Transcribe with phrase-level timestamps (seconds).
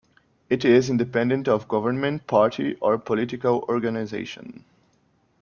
[0.49, 4.65] It is independent of government, party, or political organization.